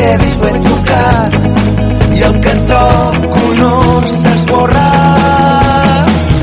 que 0.00 0.16
ho 0.40 0.46
he 0.48 0.52
tocat 0.64 1.34
i 2.16 2.22
el 2.28 2.36
que 2.44 2.54
toco 2.70 3.42
no 3.58 3.72
s'esborra. 4.12 4.86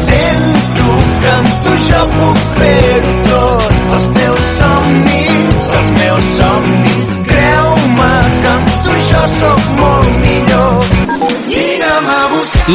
Sento 0.02 0.90
que 1.22 1.32
amb 1.38 1.50
tu 1.66 1.74
jo 1.88 2.04
puc 2.14 2.44
fer 2.60 3.02
tot, 3.32 3.76
els 3.98 4.08
teus 4.20 4.46
somnis, 4.60 5.60
els 5.80 5.92
meus 5.98 6.32
somnis. 6.38 7.18
Creu-me 7.34 8.14
que 8.46 8.54
amb 8.54 8.74
tu 8.86 8.98
jo 9.10 9.28
sóc 9.36 9.70
molt 9.82 10.16
millor. 10.24 10.96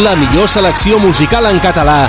La 0.02 0.14
millor 0.16 0.48
selecció 0.48 0.98
musical 0.98 1.52
en 1.52 1.60
català 1.60 2.00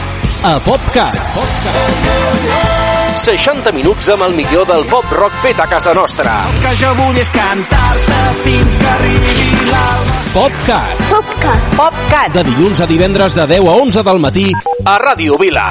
a 0.49 0.59
PopCat. 0.65 1.19
PopCat. 1.35 2.72
60 3.19 3.71
minuts 3.75 4.07
amb 4.09 4.23
el 4.25 4.33
millor 4.35 4.65
del 4.67 4.83
pop 4.89 5.11
rock 5.13 5.35
fet 5.43 5.59
a 5.59 5.67
casa 5.69 5.93
nostra. 5.93 6.33
El 6.49 6.59
que 6.63 6.73
jo 6.79 6.91
vull 6.97 7.17
és 7.21 7.29
cantar-te 7.33 8.19
fins 8.43 8.77
que 8.81 8.89
arribi 8.93 9.35
l'alba. 9.69 10.19
PopCat. 10.33 11.03
PopCat. 11.11 11.67
PopCat. 11.77 12.31
De 12.37 12.43
dilluns 12.49 12.81
a 12.81 12.87
divendres 12.89 13.35
de 13.37 13.45
10 13.53 13.69
a 13.69 13.75
11 13.83 14.03
del 14.09 14.21
matí 14.23 14.47
a 14.85 14.95
Ràdio 15.03 15.37
Vila. 15.41 15.67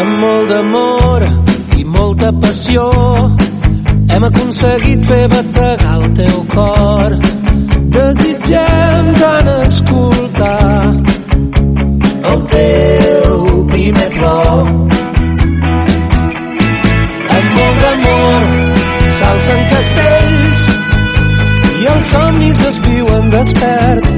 Amb 0.00 0.12
molt 0.22 0.52
d'amor 0.52 1.26
i 1.76 1.84
molta 1.84 2.30
passió 2.42 2.86
hem 4.10 4.26
aconseguit 4.30 5.08
fer 5.10 5.24
bategar 5.34 5.96
el 5.98 6.12
teu 6.20 6.44
cor. 6.54 7.16
Desitgem 7.96 9.10
tant 9.18 9.50
escoltar 9.60 10.60
el 12.30 12.46
teu 12.54 13.66
primer 13.74 14.08
plor. 14.14 14.79
S'alcen 19.50 19.64
castells 19.70 20.60
i 21.80 21.86
els 21.92 22.10
somnis 22.12 22.58
desviuen 22.60 23.30
despert 23.32 24.08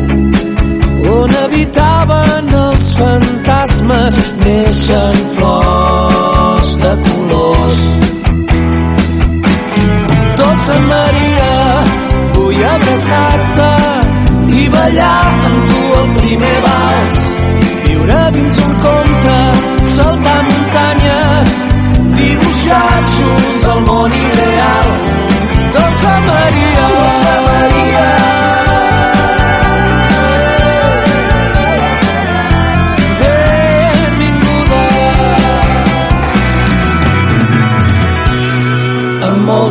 on 1.12 1.34
habitaven 1.43 2.53
els 2.62 2.91
fantasmes 2.98 4.19
neixen 4.42 5.17
flors 5.37 6.70
de 6.83 6.92
colors. 7.09 7.83
Dolça 10.42 10.79
Maria, 10.91 11.55
vull 12.37 12.64
abraçar-te 12.75 13.73
i 14.62 14.69
ballar 14.77 15.17
amb 15.31 15.73
tu 15.73 15.83
el 16.03 16.14
primer 16.20 16.57
vals. 16.69 17.25
Viure 17.89 18.23
dins 18.39 18.62
un 18.67 18.79
conte, 18.87 19.12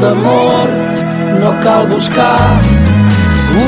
d'amor 0.02 0.68
no 1.42 1.52
cal 1.64 1.88
buscar 1.88 2.62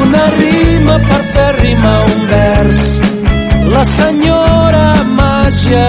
una 0.01 0.23
rima 0.37 0.95
per 1.09 1.21
fer 1.33 1.49
rimar 1.59 1.99
un 2.09 2.25
vers. 2.31 2.81
La 3.73 3.83
senyora 3.83 4.87
màgia 5.19 5.87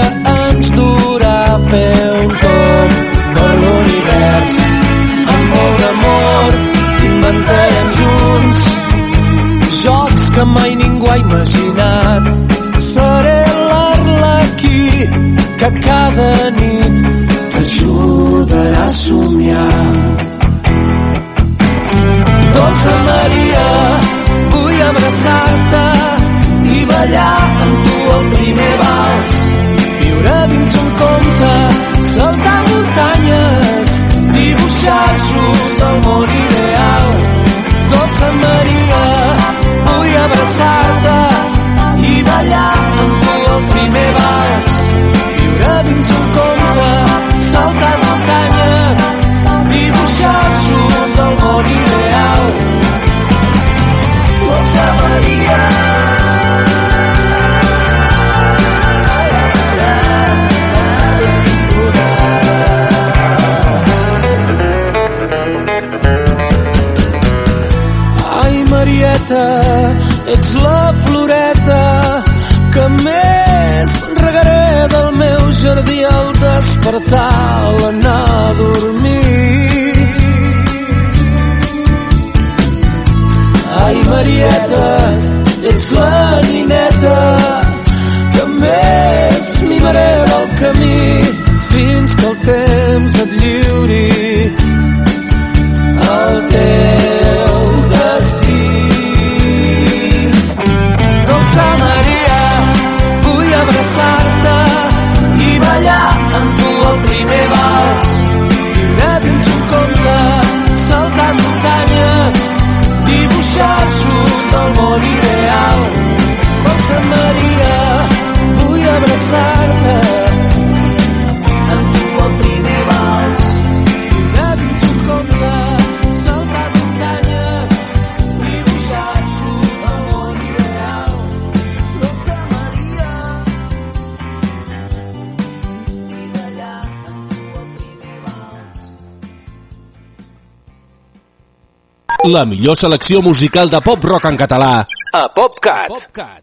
La 142.34 142.44
millor 142.44 142.74
selecció 142.74 143.20
musical 143.22 143.68
de 143.70 143.78
pop 143.84 144.04
rock 144.10 144.24
en 144.26 144.36
català 144.40 144.70
a 145.14 145.20
PopCat. 145.34 145.92
PopCat. 145.92 146.42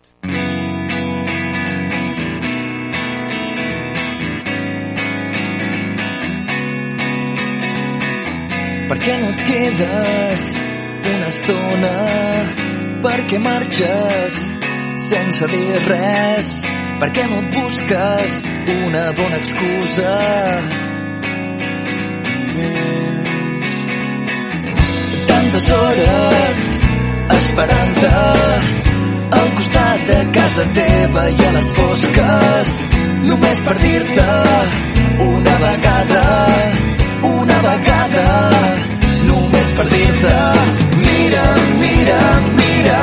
Per 8.88 8.99
què 9.03 9.17
no 9.19 9.33
et 9.33 9.43
quedes 9.49 10.47
una 11.11 11.27
estona? 11.33 11.94
Per 13.03 13.17
què 13.33 13.44
marxes 13.49 14.41
sense 15.09 15.51
dir 15.51 15.83
res? 15.89 16.55
Per 17.03 17.11
què 17.19 17.27
no 17.33 17.44
et 17.44 17.51
busques 17.59 18.41
una 18.79 19.05
bona 19.19 19.44
excusa? 19.44 20.17
Més 22.55 23.00
tantes 25.51 25.71
hores 25.71 26.59
esperant-te 27.36 28.09
al 29.39 29.50
costat 29.56 30.06
de 30.07 30.19
casa 30.31 30.63
teva 30.75 31.24
i 31.30 31.45
a 31.48 31.51
les 31.57 31.71
fosques 31.75 32.71
només 33.27 33.63
per 33.68 33.75
dir-te 33.81 34.27
una 35.25 35.56
vegada 35.65 36.24
una 37.31 37.57
vegada 37.68 38.27
només 39.27 39.74
per 39.80 39.88
dir-te 39.92 40.38
mira, 41.03 41.44
mira, 41.81 42.21
mira. 42.62 43.01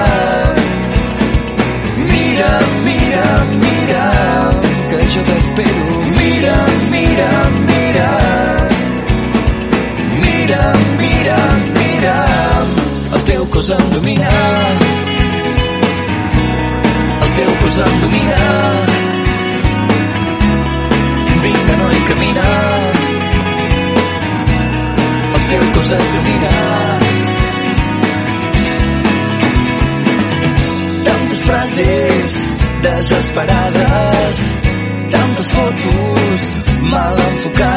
Mira, 2.09 2.51
mira, 2.89 3.27
mira 3.65 4.05
que 4.91 5.01
jo 5.15 5.23
t'espero. 5.31 6.01
Mira, 6.19 6.57
mira, 6.95 7.31
mira. 7.69 8.11
Mira, 10.25 10.73
mira, 10.99 11.39
mira 11.79 12.28
cos 13.59 13.71
em 13.71 13.91
domina. 13.91 14.29
El 17.23 17.31
teu 17.39 17.51
cos 17.61 17.79
em 17.79 18.01
domina. 18.03 18.37
Vinga, 21.43 21.77
noi, 21.77 22.01
camina. 22.07 22.47
El 25.35 25.41
seu 25.41 25.63
cos 25.75 25.91
em 25.91 26.07
domina. 26.15 26.53
Tantes 31.05 31.43
frases 31.43 32.33
desesperades, 32.83 34.39
tantes 35.11 35.53
fotos 35.53 36.41
mal 36.93 37.17
enfocades, 37.19 37.68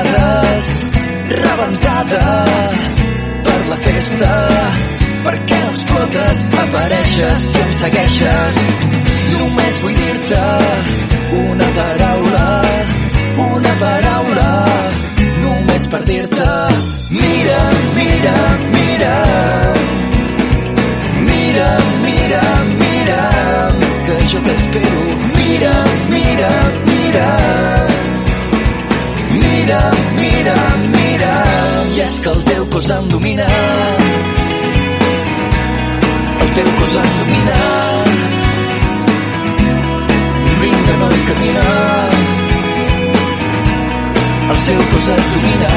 explotes? 6.72 7.12
Apareixes 7.12 7.52
i 7.52 7.62
em 7.62 7.74
segueixes. 7.74 8.56
Només 9.40 9.80
vull 9.82 9.96
dir-te 9.96 10.42
una 11.38 11.68
paraula, 11.76 12.46
una 13.46 13.74
paraula, 13.82 14.50
només 15.44 15.88
per 15.88 16.04
dir-te 16.06 16.48
mira, 17.12 17.60
mira, 17.96 18.36
mira. 18.76 19.16
Mira, 21.28 21.70
mira, 22.06 22.42
mira, 22.80 23.22
que 24.06 24.20
jo 24.32 24.40
t'espero. 24.48 25.02
Mira, 25.36 25.74
mira, 26.10 26.52
mira. 26.88 27.28
Mira, 29.32 29.82
mira, 30.16 30.56
mira, 30.96 31.34
i 31.96 32.02
és 32.02 32.20
que 32.20 32.30
el 32.30 32.44
teu 32.44 32.66
cos 32.68 32.90
em 32.90 33.08
domina. 33.08 33.48
El 33.48 34.41
teu 36.56 36.66
cos 36.80 36.96
em 36.96 37.10
domina. 37.20 37.58
Vinga, 40.62 40.98
noi, 40.98 41.18
camina. 41.28 41.68
El 44.50 44.58
seu 44.66 44.82
cos 44.92 45.10
et 45.10 45.34
domina. 45.34 45.72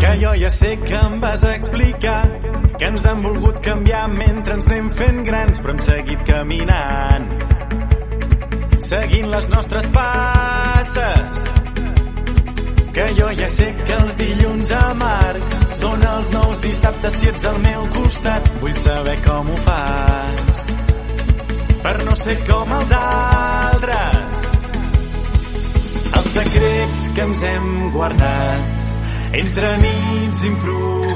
que 0.00 0.16
jo 0.20 0.32
ja 0.34 0.50
sé 0.50 0.76
que 0.84 0.94
em 0.94 1.20
vas 1.20 1.42
explicar 1.42 2.22
que 2.78 2.86
ens 2.86 3.04
han 3.06 3.22
volgut 3.22 3.60
canviar 3.64 4.08
mentre 4.12 4.54
ens 4.58 4.66
anem 4.66 4.90
fent 4.98 5.20
grans 5.24 5.60
però 5.62 5.72
hem 5.74 5.78
seguit 5.84 6.03
caminant 6.28 7.44
seguint 8.84 9.28
les 9.30 9.48
nostres 9.48 9.86
passes. 9.94 11.50
Que 12.94 13.06
jo 13.18 13.28
ja 13.34 13.48
sé 13.50 13.72
que 13.80 13.94
els 13.96 14.16
dilluns 14.20 14.70
amargs 14.78 15.62
són 15.80 16.04
els 16.10 16.30
nous 16.34 16.60
dissabtes 16.62 17.16
si 17.18 17.30
ets 17.32 17.48
al 17.50 17.58
meu 17.64 17.88
costat. 17.96 18.52
Vull 18.60 18.76
saber 18.78 19.16
com 19.26 19.50
ho 19.50 19.56
fas 19.64 20.52
per 21.84 21.96
no 22.04 22.14
ser 22.16 22.38
com 22.46 22.76
els 22.78 22.94
altres. 23.00 24.46
Els 26.20 26.30
secrets 26.38 27.02
que 27.16 27.26
ens 27.28 27.44
hem 27.50 27.68
guardat 27.96 29.34
entre 29.42 29.76
nits 29.82 30.46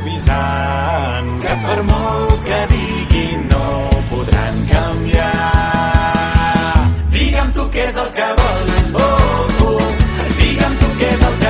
improvisant 0.09 1.29
que 1.43 1.55
per 1.65 1.83
molt 1.89 2.45
que 2.47 2.61
diguin 2.73 3.45
no 3.53 3.65
podran 4.11 4.57
canviar 4.73 5.33
digue'm 7.13 7.53
tu 7.57 7.69
què 7.75 7.85
és 7.91 8.01
el 8.05 8.11
que 8.17 8.29
vols 8.41 8.73
oh, 8.95 9.67
oh. 9.69 9.91
digue'm 10.41 10.75
tu 10.81 10.89
què 11.01 11.13
és 11.13 11.23
el 11.31 11.39
que 11.45 11.48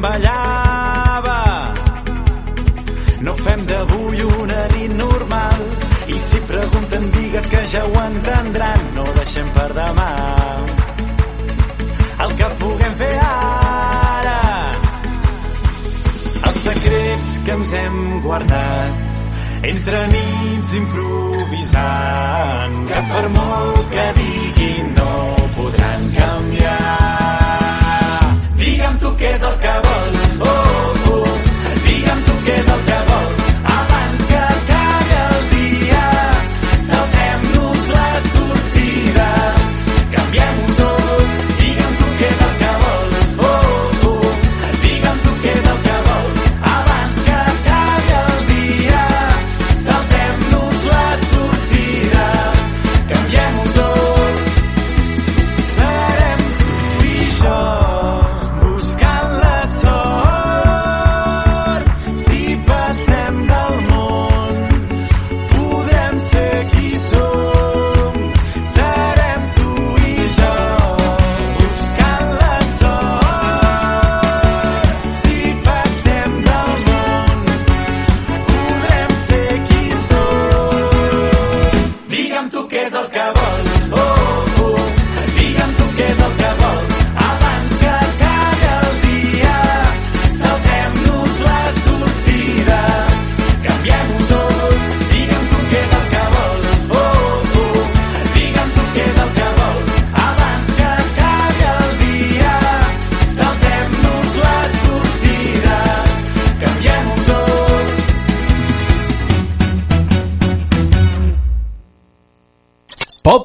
pensar 0.00 0.22
com 0.22 0.29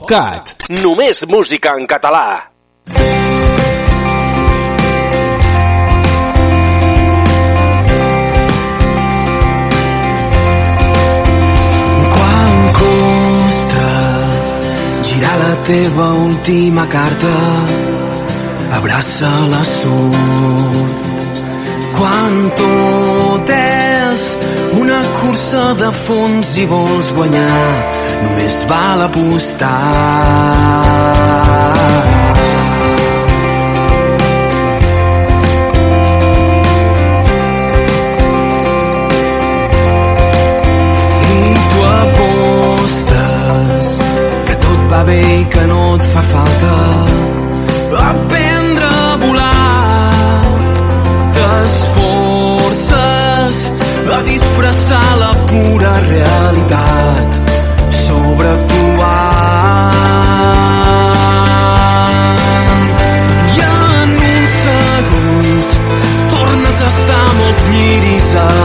PopCat. 0.06 0.70
Només 0.70 1.24
música 1.28 1.74
en 1.80 1.88
català. 1.90 2.52
Quan 12.14 12.54
costa 12.80 13.90
teva 15.66 16.08
última 16.28 16.86
carta 16.88 17.34
abraça 18.78 19.32
la 19.50 19.64
sort 19.66 21.14
quan 21.98 22.34
tot 22.60 23.54
és 23.58 24.26
una 24.78 25.00
cursa 25.18 25.70
de 25.80 25.92
fons 26.06 26.58
i 26.62 26.66
vols 26.70 27.14
guanyar 27.16 28.05
només 28.24 28.56
val 28.70 29.00
apostar. 29.10 29.82
Va 44.96 45.02
bé 45.04 45.16
i 45.20 45.46
que 45.52 45.64
no 45.68 45.80
et 45.96 46.04
fa 46.14 46.22
falta. 46.30 46.76
Aprendre 48.02 48.92
a 49.08 49.18
volar 49.24 50.42
t'esforces 51.40 52.86
a 54.18 54.20
disfressar 54.30 55.10
la 55.24 55.32
pura 55.50 55.94
realitat 56.08 57.35
sun. 68.36 68.65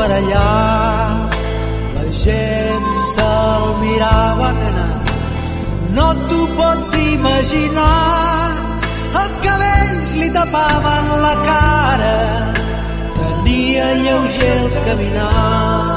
barallar. 0.00 1.30
La 1.96 2.04
gent 2.24 2.88
se'l 3.14 3.66
mirava 3.82 4.48
anar, 4.52 4.92
no 5.96 6.08
t'ho 6.28 6.40
pots 6.58 6.94
imaginar. 7.00 8.48
Els 9.20 9.42
cabells 9.46 10.14
li 10.20 10.30
tapaven 10.38 11.12
la 11.26 11.34
cara, 11.48 12.16
tenia 13.18 13.90
lleuger 14.04 14.54
el 14.62 14.72
caminar 14.86 15.90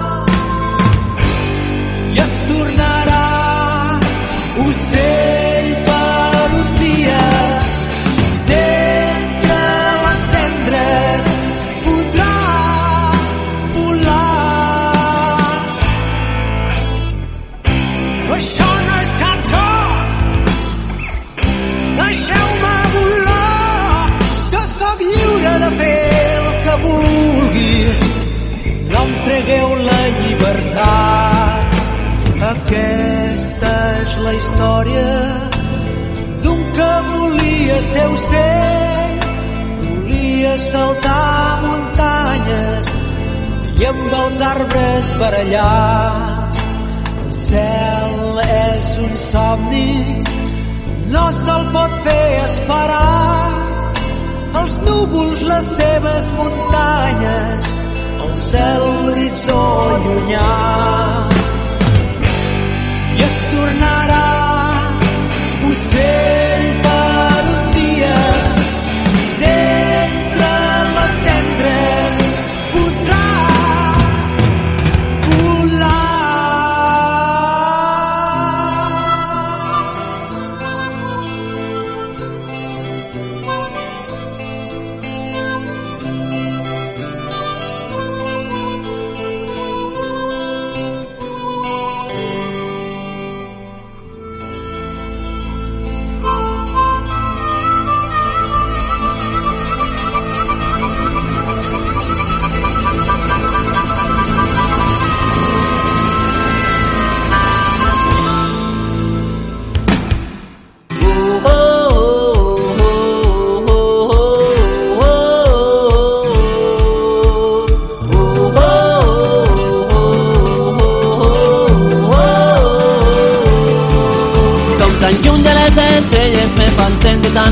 i 2.15 2.19
es 2.25 2.36
tornarà 2.50 3.24
ocell 4.65 5.42
aquesta 32.74 33.72
és 34.01 34.13
la 34.25 34.32
història 34.34 35.10
d'un 36.44 36.62
que 36.75 36.92
volia 37.10 37.75
ser 37.89 38.06
ocell, 38.13 39.25
volia 39.82 40.53
saltar 40.63 41.60
muntanyes 41.65 42.89
i 43.80 43.89
amb 43.92 44.15
els 44.22 44.42
arbres 44.50 45.12
barallar. 45.22 46.13
El 47.25 47.36
cel 47.38 48.42
és 48.48 48.89
un 49.06 49.13
somni, 49.27 49.94
no 51.13 51.27
se'l 51.38 51.70
pot 51.75 52.00
fer 52.08 52.25
esperar. 52.42 53.51
Els 54.63 54.82
núvols, 54.88 55.46
les 55.51 55.70
seves 55.77 56.34
muntanyes, 56.39 57.72
el 58.25 58.36
cel, 58.48 58.89
l'horitzó 59.06 59.63
llunyà 60.08 61.32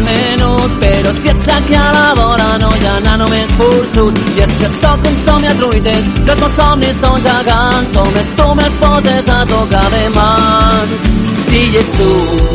menut, 0.07 0.71
però 0.81 1.11
si 1.19 1.29
ets 1.33 1.47
aquí 1.55 1.75
a 1.75 1.87
la 1.95 2.07
vora 2.17 2.49
no 2.61 2.69
hi 2.75 2.85
ha 2.85 2.95
anar 2.99 3.17
només 3.21 3.55
forçut. 3.59 4.19
I 4.35 4.43
és 4.45 4.53
que 4.61 4.69
sóc 4.79 5.07
un 5.09 5.17
somni 5.25 5.47
a 5.47 5.55
truites, 5.61 6.11
que 6.25 6.31
els 6.35 6.41
meus 6.43 6.55
somnis 6.59 6.99
són 7.03 7.17
gegants, 7.27 7.95
només 7.97 8.29
tu 8.39 8.47
me'ls 8.59 8.77
poses 8.83 9.31
a 9.37 9.39
tocar 9.53 9.87
de 9.95 10.03
mans. 10.17 11.09
Si 11.51 11.63
ets 11.81 11.97
tu, 11.97 12.11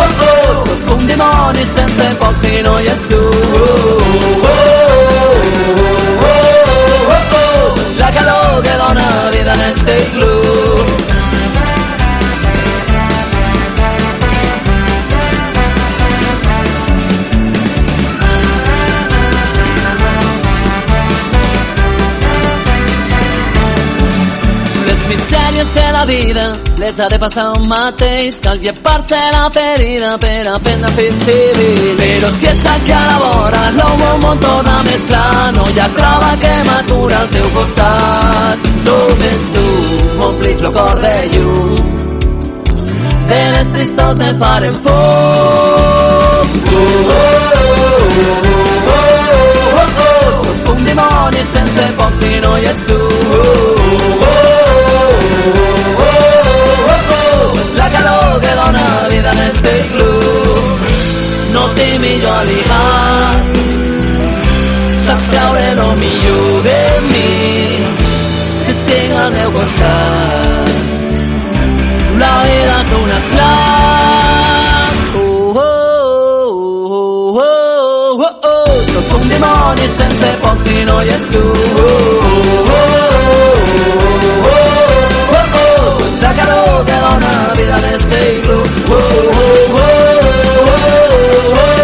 oh, 0.00 0.12
oh. 0.28 0.94
Un 0.94 1.06
dimoni 1.08 1.64
sense 1.74 2.06
foc 2.20 2.36
si 2.44 2.62
no 2.62 2.76
hi 2.78 2.92
ets 2.94 3.08
tu. 3.10 3.18
Oh, 3.18 3.74
oh, 4.12 4.48
oh, 4.48 4.52
oh, 5.16 5.88
oh. 5.88 5.93
Calor 5.93 5.93
que 8.62 8.70
dona 8.70 9.30
vida 9.30 9.52
en 9.54 9.60
este 9.68 10.08
iglú. 10.08 10.33
Vida 26.04 26.52
les 26.78 26.98
ha 27.00 27.08
de 27.08 27.18
passar 27.18 27.50
un 27.56 27.68
mateix, 27.68 28.38
cal 28.42 28.58
llepar-se 28.60 29.18
la 29.32 29.48
ferida 29.50 30.16
per 30.18 30.46
aprendre 30.52 30.88
a 30.88 30.92
fer 30.96 31.10
civil. 31.24 31.96
Però 32.00 32.30
si 32.38 32.46
ets 32.50 32.66
aquí 32.66 32.92
a 32.92 33.02
la 33.08 33.18
vora, 33.22 33.62
el 33.68 33.76
meu 34.00 34.16
món 34.24 34.40
torna 34.42 34.76
més 34.88 35.06
clar, 35.08 35.52
no 35.56 35.64
hi 35.70 35.80
ha 35.80 35.88
trava 35.96 36.30
que 36.42 36.54
m'atura 36.68 37.20
al 37.20 37.28
teu 37.34 37.48
costat. 37.56 38.68
Només 38.88 39.40
tu 39.54 39.66
m'omplis 40.18 40.64
el 40.68 40.72
cor 40.78 40.96
de 41.04 41.14
llum, 41.34 41.76
de 43.30 43.42
les 43.54 43.68
tristors 43.76 44.18
me 44.18 44.30
farem 44.42 44.76
foc. 44.84 44.92
Uh, 46.64 46.78
oh, 46.78 47.14
oh, 47.14 47.34
oh, 47.84 48.10
oh, 48.90 49.08
oh, 49.80 49.90
oh. 50.08 50.72
Un 50.74 50.84
dimoni 50.88 51.46
sense 51.54 51.84
foc 52.00 52.18
si 52.20 52.34
no 52.44 52.56
hi 52.58 52.66
ets 52.72 52.82
tu. 52.90 52.98
Uh, 52.98 53.44
oh, 53.44 53.63
calor 57.94 58.40
que 58.40 58.52
dona 58.60 58.86
vida 59.12 59.30
en 59.34 59.40
este 59.50 59.70
iglú 59.86 60.12
no 61.54 61.64
té 61.76 61.88
millor 62.04 62.36
aliat 62.42 63.44
saps 65.06 65.26
treure 65.32 65.68
el 65.74 65.96
millor 66.02 66.62
de 66.68 66.80
mi 67.10 67.30
que 68.64 68.74
tinc 68.88 69.10
al 69.22 69.30
meu 69.36 69.50
la 72.22 72.34
vida 72.46 72.76
és 72.82 72.92
un 73.02 73.10
esclat 73.18 74.96
oh, 75.16 75.56
oh, 75.56 75.68
oh, 76.98 77.38
oh, 77.38 77.52
oh, 78.20 78.32
oh. 78.50 78.74
Sóc 78.92 79.08
un 79.20 79.26
dimoni 79.28 79.86
sense 79.98 80.28
foc 80.42 80.58
si 80.66 80.76
no 80.88 80.96
hi 81.02 81.10
ets 81.16 81.26
tu 81.34 81.44
oh, 81.44 81.88
oh, 81.88 82.23
vida 87.58 87.74
en 87.78 87.84
este 87.94 88.18
iglú 88.38 88.58
oh, 88.60 88.94
oh, 88.94 88.98
oh, 89.74 89.88
oh, 90.54 90.66
oh, 90.66 90.90
oh, 91.54 91.74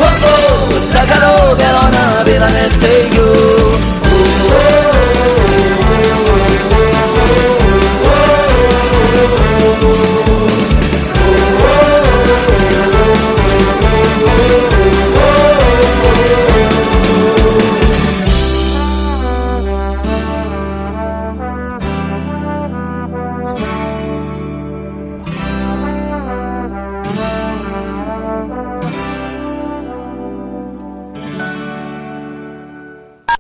oh, 0.03 0.15
oh. 0.29 0.79
la 0.93 1.03
calor 1.11 1.57
que 1.57 1.67
dona 1.75 2.03
vida 2.25 2.47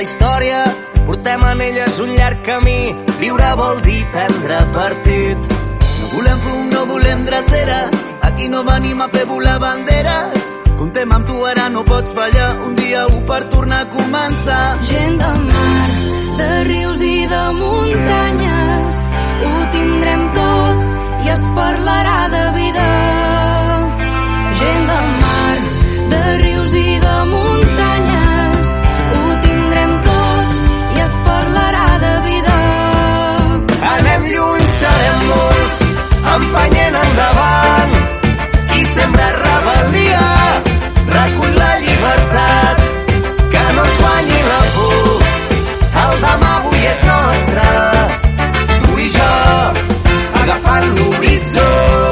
La 0.00 0.06
història. 0.08 0.60
Portem 1.06 1.42
en 1.44 1.60
elles 1.60 1.98
un 2.00 2.14
llarg 2.16 2.44
camí, 2.46 2.78
viure 3.20 3.48
vol 3.58 3.80
dir 3.84 4.00
prendre 4.14 4.60
partit. 4.76 5.50
No 6.00 6.08
volem 6.14 6.40
fum, 6.44 6.62
no 6.70 6.84
volem 6.92 7.24
drecera, 7.26 7.80
aquí 8.28 8.48
no 8.48 8.62
venim 8.64 9.00
a 9.00 9.08
fer 9.12 9.26
volar 9.28 9.58
banderes. 9.60 10.48
Contem 10.78 11.12
amb 11.12 11.26
tu, 11.28 11.36
ara 11.52 11.68
no 11.68 11.84
pots 11.84 12.14
fallar, 12.16 12.48
un 12.66 12.76
dia 12.80 13.06
u 13.12 13.20
per 13.28 13.42
tornar 13.52 13.82
a 13.84 13.90
començar. 13.92 14.64
Gent 14.88 15.18
de 15.20 15.32
mar, 15.52 15.88
de 16.40 16.50
rius 16.72 17.08
i 17.12 17.16
de 17.36 17.44
muntanyes, 17.60 19.00
ho 19.44 19.56
tindrem 19.76 20.28
tot 20.42 21.26
i 21.26 21.34
es 21.38 21.50
parlarà 21.58 22.20
de 22.36 22.46
vida. 22.60 23.19
Empenyent 36.50 36.96
endavant. 37.04 37.92
Qui 38.70 38.84
sembra 38.94 39.28
rebel·lia, 39.38 40.26
recull 41.14 41.56
la 41.58 41.70
llibertat. 41.84 42.84
Que 43.54 43.64
no 43.76 43.86
es 43.90 43.96
guanyi 44.02 44.40
la 44.50 44.60
por, 44.74 45.26
el 46.04 46.14
demà 46.26 46.54
avui 46.60 46.86
és 46.92 47.02
nostre. 47.10 47.68
Tu 48.86 49.02
i 49.06 49.10
jo, 49.18 49.34
agafant 50.44 50.94
l'horitzó. 50.96 52.09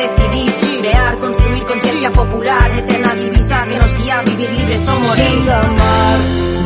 Decidir, 0.00 0.80
crear, 0.80 1.18
construir 1.18 1.62
conciencia 1.64 2.10
popular, 2.10 2.70
eterna 2.78 3.14
divisa 3.14 3.64
que 3.64 3.78
nos 3.78 3.94
guía 3.96 4.18
a 4.18 4.22
vivir 4.22 4.50
libres 4.50 4.88
o 4.88 5.00
morir. 5.00 5.24
Gent 5.24 5.44
de 5.46 5.60
mar, 5.80 6.18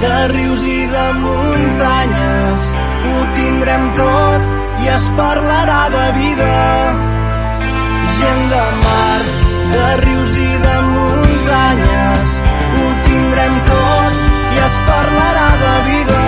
de 0.02 0.28
rius 0.28 0.62
i 0.62 0.86
de 0.94 1.06
muntanyes, 1.24 2.60
ho 3.06 3.16
tindrem 3.38 3.84
tot 3.94 4.42
i 4.84 4.88
es 4.96 5.08
parlarà 5.18 5.80
de 5.96 6.06
vida. 6.20 6.52
Gent 8.18 8.44
de 8.54 8.64
mar, 8.84 9.20
de 9.74 9.86
rius 10.04 10.38
i 10.44 10.52
de 10.66 10.76
muntanyes, 10.92 12.36
ho 12.76 12.86
tindrem 13.08 13.60
tot 13.72 14.22
i 14.54 14.62
es 14.68 14.78
parlarà 14.90 15.48
de 15.64 15.74
vida. 15.90 16.22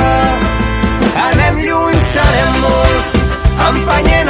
Anem 1.27 1.63
lluny, 1.69 2.01
serem 2.15 2.61
molts, 2.65 3.15
empenyent 3.69 4.26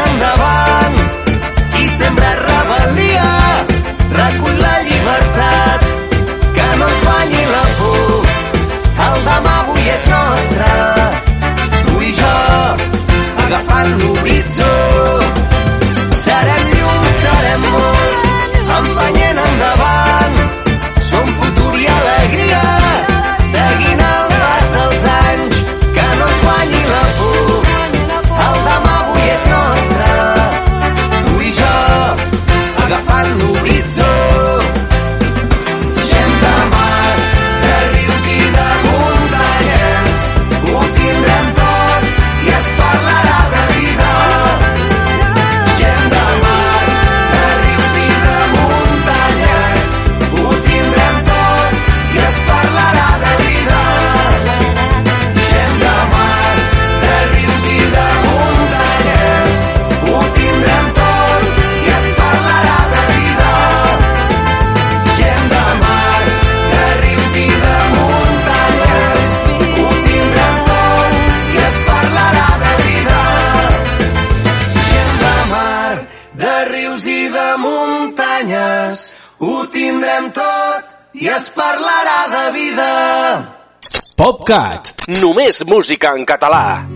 agafant 13.76 13.98
l'horitzó. 13.98 14.75
Serem 14.75 14.75
PopCat. 84.46 85.08
Només 85.08 85.58
música 85.66 86.12
en 86.14 86.24
català. 86.24 86.86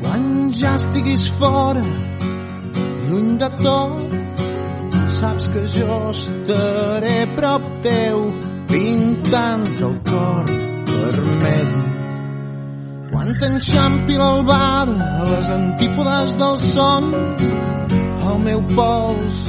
Quan 0.00 0.50
ja 0.58 0.74
estiguis 0.74 1.28
fora, 1.38 1.84
lluny 3.06 3.38
de 3.38 3.50
tot, 3.62 4.18
saps 5.20 5.48
que 5.54 5.64
jo 5.76 5.98
estaré 6.10 7.16
prop 7.38 7.68
teu, 7.86 8.26
pintant 8.72 9.68
el 9.78 9.98
cor 10.10 10.54
vermell. 10.90 11.74
Quan 13.12 13.36
t'enxampi 13.38 14.18
l'albada 14.18 15.12
a 15.20 15.28
les 15.30 15.52
antípodes 15.58 16.34
del 16.42 16.58
son, 16.72 17.12
el 18.24 18.42
meu 18.42 18.66
pols 18.74 19.46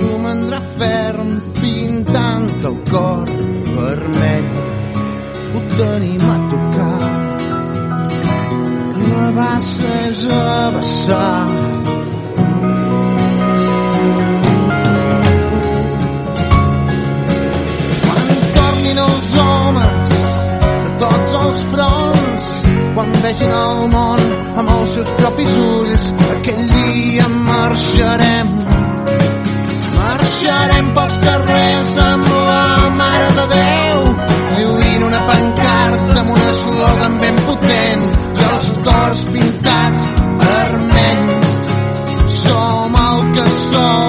romandrà 0.00 0.60
ferm 0.78 1.36
pintant 1.60 2.50
el 2.70 2.80
cor 2.90 3.28
vermell. 3.76 4.50
Ho 5.54 5.60
tenim 5.76 6.24
a 6.34 6.36
tocar 6.50 7.24
la 9.24 9.30
bassa 9.36 9.92
és 10.08 10.20
a 10.30 10.70
vessar. 10.74 11.48
Quan 18.04 18.28
tornin 18.56 19.02
els 19.06 19.26
homes 19.44 20.14
de 20.84 20.94
tots 21.04 21.34
els 21.42 21.64
fronts, 21.72 22.52
quan 22.94 23.18
vegin 23.26 23.56
el 23.62 23.82
món 23.96 24.24
amb 24.62 24.76
els 24.78 24.96
seus 24.98 25.12
propis 25.22 25.58
ulls, 25.66 26.08
aquell 26.38 26.64
dia 26.76 27.28
marxarem. 27.50 28.73
Marxarem 30.44 30.88
pels 30.92 31.12
carrers 31.24 31.92
amb 32.04 32.26
la 32.46 32.90
Mare 32.98 33.28
de 33.36 33.44
Déu, 33.52 34.02
lluint 34.58 35.04
una 35.06 35.22
pancarta 35.30 36.18
amb 36.20 36.34
un 36.34 36.42
eslògan 36.50 37.16
ben 37.22 37.40
potent 37.46 38.04
i 38.42 38.44
els 38.50 38.66
cors 38.84 39.22
pintats 39.32 40.04
vermells. 40.42 41.62
Som 42.36 43.00
el 43.06 43.24
que 43.38 43.46
som, 43.56 44.03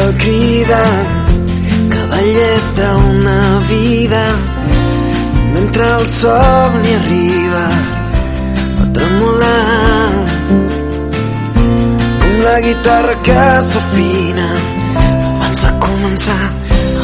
criden 0.00 1.88
cada 1.90 2.20
lletra 2.22 2.96
una 2.96 3.60
vida. 3.68 4.24
Mentre 5.54 5.84
el 5.84 6.06
somni 6.06 6.92
arriba 6.94 7.66
a 8.80 8.92
tremolar 8.92 10.24
com 12.20 12.40
la 12.42 12.60
guitarra 12.60 13.14
que 13.22 13.42
s'afina 13.68 14.48
abans 15.34 15.62
de 15.62 15.72
començar 15.86 16.42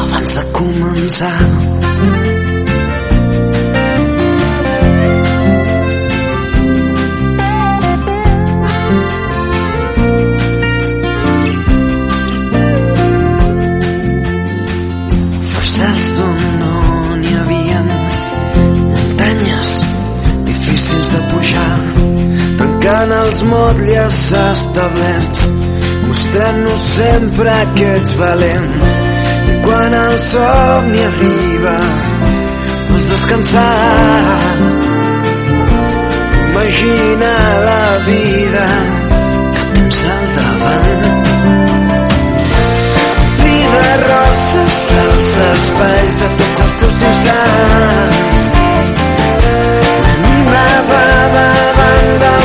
abans 0.01 0.33
de 0.33 0.43
començar 0.57 1.37
forces 15.79 16.13
d'on 16.13 16.39
no 16.59 17.15
n'hi 17.21 17.33
havia 17.39 17.79
muntanyes 17.89 19.69
difícils 20.49 21.11
de 21.13 21.21
pujar 21.31 21.75
tancant 22.59 23.13
els 23.19 23.39
motlles 23.51 24.17
establerts 24.41 25.45
mostrant-nos 26.07 26.89
sempre 26.97 27.55
que 27.77 27.87
ets 27.99 28.11
valent 28.21 28.67
i 29.51 29.55
quan 29.67 29.95
el 30.01 30.17
somni 30.25 31.03
arriba 31.11 31.75
vols 32.89 33.05
descansar. 33.13 34.37
Imagina 36.49 37.33
la 37.69 37.85
vida 38.09 38.65
que 39.53 39.63
pensa 39.73 40.09
al 40.17 40.27
davant. 40.39 41.07
Vida 43.43 43.85
roses 44.07 44.28
de 46.21 46.27
tots 46.39 46.59
els 46.65 46.73
teus 46.81 46.99
l'ànima 47.27 48.15
va 50.91 51.05
davant 51.35 52.09
del 52.25 52.43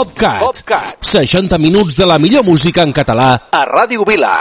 PopCat. 0.00 0.40
PopCat. 0.40 1.04
60 1.04 1.58
minuts 1.58 1.96
de 1.96 2.06
la 2.06 2.16
millor 2.18 2.42
música 2.42 2.80
en 2.80 2.92
català 2.96 3.26
a 3.52 3.58
Ràdio 3.68 4.00
Vila. 4.08 4.32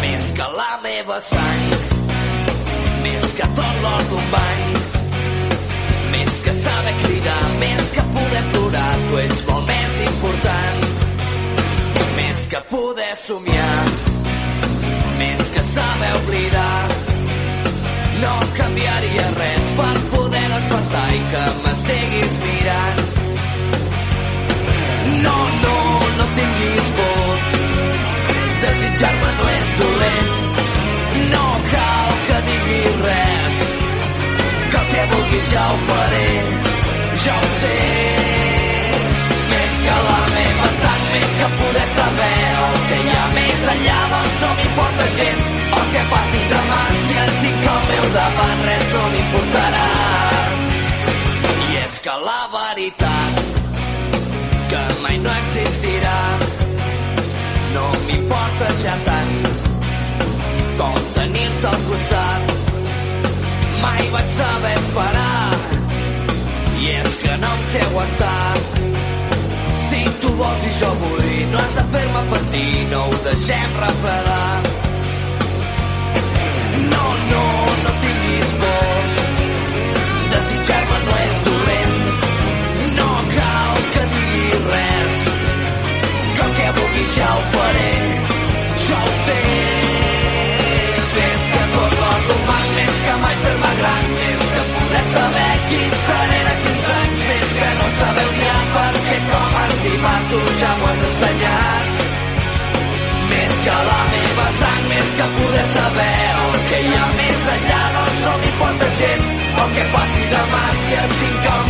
Més 0.00 0.30
que 0.38 0.46
la 0.56 0.70
meva 0.86 1.18
sang, 1.26 1.68
més 3.04 3.28
que 3.36 3.50
tot 3.60 3.82
l'or 3.84 4.06
d'un 4.08 4.30
bany, 4.32 4.64
més 6.14 6.40
que 6.46 6.56
saber 6.62 6.96
cridar, 7.02 7.42
més 7.60 7.92
que 7.98 8.06
poder 8.16 8.42
plorar, 8.54 8.88
tu 9.04 9.20
ets 9.26 9.44
molt 9.50 9.68
més 9.68 10.00
important. 10.08 10.90
Més 12.16 12.48
que 12.48 12.64
poder 12.72 13.12
somiar, 13.20 13.93
saber 15.74 16.12
oblidar, 16.16 16.88
no 18.22 18.34
canviaria 18.56 19.26
res 19.38 19.64
per 19.78 19.94
poder 20.12 20.46
despertar 20.52 21.08
i 21.14 21.22
que 21.32 21.44
m'estiguis 21.64 22.36
mirant. 22.44 23.00
No, 25.24 25.36
no, 25.64 25.76
no 26.18 26.26
tinguis 26.38 26.86
por, 26.98 27.42
desitjar-me 28.62 29.32
no 29.40 29.48
és 29.54 29.72
dolent. 29.80 30.32
No 31.34 31.44
cal 31.72 32.14
que 32.28 32.38
diguis 32.50 33.00
res, 33.08 33.58
que 34.70 34.78
el 34.82 34.86
que 34.92 35.08
vulguis 35.14 35.50
ja 35.56 35.66
ho 35.72 35.80
faré, 35.90 36.28
ja 37.26 37.40
ho 37.40 37.50
sé. 37.58 37.74
Més 39.50 39.76
que 39.82 39.98
la 40.08 40.20
meva 40.36 40.63
més 41.14 41.32
que 41.38 41.48
poder 41.58 41.86
saber 41.94 42.36
el 42.66 42.78
que 42.88 42.96
hi 43.02 43.12
ha 43.14 43.24
més 43.34 43.66
enllà, 43.72 43.98
doncs 44.12 44.40
no 44.42 44.50
m'importa 44.58 45.06
gens 45.16 45.50
el 45.76 45.84
que 45.92 46.02
passi 46.12 46.40
demà. 46.52 46.80
Si 47.04 47.18
et 47.24 47.34
tinc 47.44 47.68
al 47.74 47.84
meu 47.90 48.06
davant, 48.16 48.62
res 48.68 48.86
no 48.94 49.02
m'importarà. 49.14 49.84
I 51.66 51.78
és 51.82 52.00
que 52.06 52.16
la 52.24 52.40
veritat 52.54 53.42
que 54.72 54.82
mai 55.04 55.20
no 55.26 55.36
existirà. 55.44 56.16
No 57.74 57.86
m'importa 58.08 58.72
ja 58.82 58.96
tant 59.10 59.32
com 60.80 60.98
tenir-te 61.20 61.70
al 61.72 61.80
costat. 61.90 62.52
Mai 63.84 64.10
vaig 64.16 64.34
saber 64.38 64.74
esperar 64.80 65.48
i 66.80 66.92
és 66.98 67.16
que 67.22 67.36
no 67.44 67.54
em 67.58 67.66
sé 67.70 67.86
aguantar 67.90 68.93
vols 70.38 70.66
i 70.66 70.72
jo 70.78 70.90
vull. 71.00 71.32
No 71.52 71.58
has 71.62 71.74
de 71.78 71.84
fer-me 71.94 72.22
patir, 72.32 72.72
no 72.92 73.00
ho 73.08 73.18
deixem 73.26 73.76
refredar. 73.84 74.62
No, 76.92 77.04
no, 77.32 77.44
no 77.84 77.94
tinguis 78.04 78.52
por. 78.62 79.10
Desitjar-me 80.34 81.02
no 81.08 81.18
és 81.24 81.42
dolent. 81.48 81.98
No 83.00 83.10
cal 83.34 83.82
que 83.96 84.06
diguis 84.16 84.70
res. 84.70 85.20
El 86.44 86.56
que 86.60 86.72
vulguis 86.80 87.18
ja 87.18 87.34
ho 87.34 87.44
faré. 87.58 87.93
Que 109.74 109.84
passi 109.92 110.26
demà, 110.30 110.62
si 110.80 110.98
et 111.02 111.16
tinc 111.20 111.52
al 111.52 111.63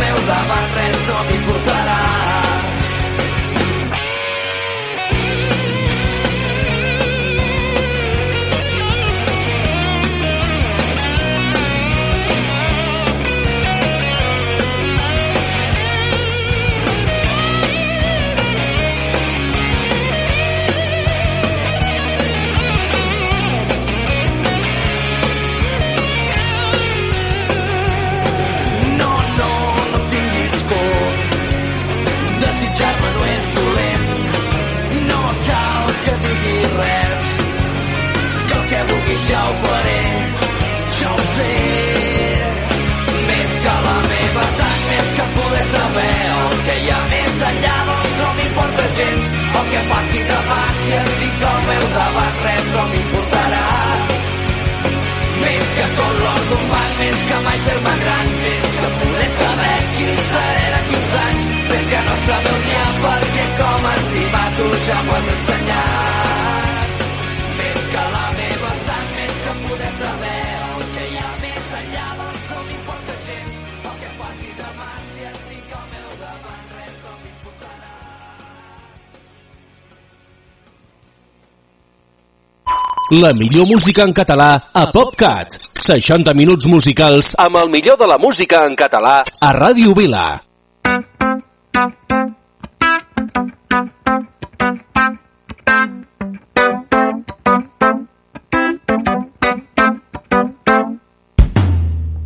La 83.15 83.31
millor 83.31 83.65
música 83.65 84.03
en 84.03 84.11
català 84.11 84.47
a 84.75 84.81
PopCat. 84.91 85.53
60 85.79 86.33
minuts 86.35 86.67
musicals 86.67 87.29
amb 87.39 87.55
el 87.61 87.69
millor 87.71 87.95
de 87.95 88.09
la 88.11 88.17
música 88.19 88.65
en 88.67 88.75
català 88.75 89.21
a 89.23 89.51
Ràdio 89.55 89.93
Vila. 89.95 90.25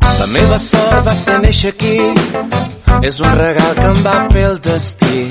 La 0.02 0.30
meva 0.34 0.58
sort 0.58 1.06
va 1.06 1.18
ser 1.22 1.38
néixer 1.46 1.76
aquí, 1.78 1.98
és 3.06 3.22
un 3.22 3.38
regal 3.38 3.78
que 3.78 3.90
em 3.94 4.06
va 4.10 4.20
fer 4.34 4.50
el 4.56 4.62
destí. 4.72 5.26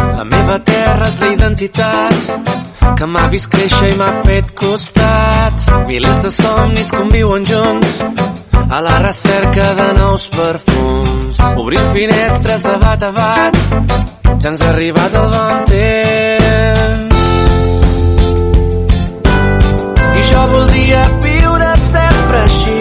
La 0.00 0.24
meva 0.24 0.62
terra 0.64 1.08
és 1.12 1.20
la 1.20 1.34
identitat, 1.36 2.71
que 3.02 3.06
m'ha 3.10 3.26
vist 3.30 3.48
créixer 3.50 3.88
i 3.90 3.94
m'ha 3.98 4.10
fet 4.22 4.50
costat. 4.54 5.62
Milers 5.88 6.20
de 6.22 6.30
somnis 6.30 6.90
conviuen 6.94 7.42
junts, 7.48 7.96
a 8.76 8.78
la 8.86 8.98
recerca 9.02 9.72
de 9.80 9.86
nous 9.96 10.26
perfums. 10.36 11.40
Obrim 11.62 11.88
finestres 11.96 12.62
de 12.62 12.74
bat 12.84 13.02
a 13.02 13.10
bat, 13.16 13.58
ja 14.38 14.52
ens 14.52 14.62
ha 14.62 14.68
arribat 14.68 15.16
el 15.18 15.26
bon 15.32 15.64
temps. 15.72 17.26
I 20.20 20.22
jo 20.28 20.44
voldria 20.54 21.02
viure 21.26 21.72
sempre 21.88 22.44
així, 22.44 22.78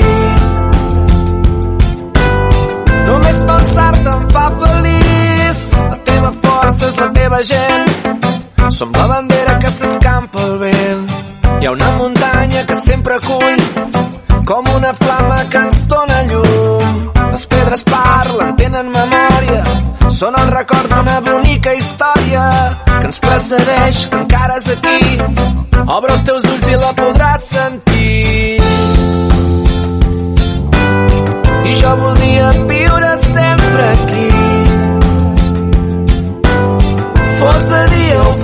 Només 3.10 3.42
pensar-te 3.50 4.14
em 4.20 4.30
fa 4.38 4.46
feliç. 4.62 5.66
La 5.82 6.00
teva 6.12 6.32
força 6.46 6.92
és 6.92 7.02
la 7.02 7.12
teva 7.18 7.44
gent. 7.50 8.41
Som 8.72 8.92
la 8.94 9.06
bandera 9.08 9.60
que 9.60 9.70
s'escampa 9.70 10.42
al 10.42 10.58
vent. 10.60 11.12
Hi 11.60 11.66
ha 11.66 11.72
una 11.72 11.90
muntanya 11.98 12.66
que 12.66 12.76
sempre 12.76 13.16
acull 13.16 13.64
com 14.52 14.70
una 14.76 14.94
flama 14.94 15.38
que 15.52 15.58
ens 15.58 15.88
dóna 15.88 16.22
llum. 16.30 17.12
Les 17.32 17.46
pedres 17.52 17.84
parlen, 17.88 18.56
tenen 18.60 18.90
memòria, 18.92 19.62
són 20.18 20.36
el 20.42 20.52
record 20.56 20.92
d'una 20.92 21.20
bonica 21.28 21.76
història 21.78 22.46
que 22.88 23.06
ens 23.12 23.22
precedeix, 23.28 24.04
que 24.12 24.22
encara 24.24 24.60
és 24.60 24.70
aquí. 24.76 25.00
Obre 25.86 26.18
els 26.18 26.28
teus 26.28 26.52
ulls 26.52 26.70
i 26.74 26.80
la 26.84 26.94
podràs 27.00 27.50
sentir. 27.56 28.60
I 31.72 31.82
jo 31.84 31.98
voldria 32.04 32.52
viure 32.58 32.81